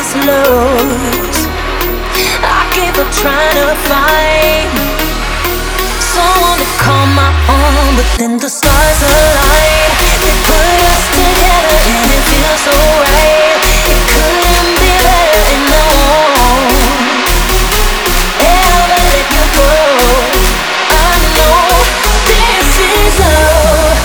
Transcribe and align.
this 0.00 0.16
lose. 0.16 1.44
I 2.40 2.64
keep 2.72 2.96
up 2.96 3.10
trying 3.12 3.52
to 3.60 3.76
find 3.84 4.72
someone 6.00 6.56
to 6.56 6.68
call 6.80 7.04
my 7.12 7.28
own, 7.52 8.00
but 8.00 8.08
then 8.16 8.40
the 8.40 8.48
stars 8.48 9.00
align. 9.04 9.92
They 10.24 10.32
put 10.48 10.80
us 10.88 11.04
together 11.12 11.80
and 11.92 12.08
it 12.16 12.24
feels 12.32 12.60
so 12.64 12.72
right. 13.12 13.60
It 13.92 14.00
couldn't 14.08 14.72
be 14.80 14.88
better, 15.04 15.44
and 15.52 15.68
I 15.68 15.84
won't 15.92 16.72
ever 18.40 19.04
let 19.04 19.28
you 19.36 19.46
go. 19.52 19.68
I 20.96 21.12
know 21.36 21.60
this 22.24 22.72
is 22.88 23.20
love. 23.20 24.00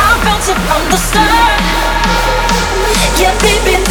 I'm 0.00 0.16
from 0.64 0.82
the 0.88 0.96
stars. 0.96 1.60
Yeah, 3.20 3.36
baby. 3.44 3.81